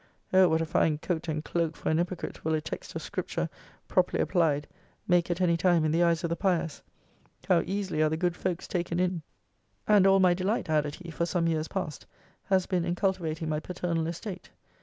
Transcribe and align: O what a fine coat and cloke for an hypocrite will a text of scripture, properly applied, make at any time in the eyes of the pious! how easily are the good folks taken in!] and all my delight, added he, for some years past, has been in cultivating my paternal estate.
O 0.33 0.49
what 0.49 0.61
a 0.61 0.65
fine 0.65 0.97
coat 0.97 1.27
and 1.27 1.45
cloke 1.45 1.75
for 1.75 1.89
an 1.91 1.99
hypocrite 1.99 2.43
will 2.43 2.55
a 2.55 2.61
text 2.61 2.95
of 2.95 3.03
scripture, 3.03 3.47
properly 3.87 4.19
applied, 4.19 4.65
make 5.07 5.29
at 5.29 5.39
any 5.41 5.55
time 5.55 5.85
in 5.85 5.91
the 5.91 6.01
eyes 6.01 6.23
of 6.23 6.31
the 6.31 6.35
pious! 6.35 6.81
how 7.47 7.61
easily 7.67 8.01
are 8.01 8.09
the 8.09 8.17
good 8.17 8.35
folks 8.35 8.67
taken 8.67 8.99
in!] 8.99 9.21
and 9.87 10.07
all 10.07 10.19
my 10.19 10.33
delight, 10.33 10.71
added 10.71 10.95
he, 10.95 11.11
for 11.11 11.27
some 11.27 11.45
years 11.45 11.67
past, 11.67 12.07
has 12.45 12.65
been 12.65 12.83
in 12.83 12.95
cultivating 12.95 13.47
my 13.47 13.59
paternal 13.59 14.07
estate. 14.07 14.49